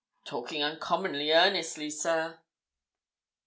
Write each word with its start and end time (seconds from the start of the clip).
"Talking 0.25 0.63
uncommonly 0.63 1.31
earnestly, 1.31 1.91
sir." 1.91 2.39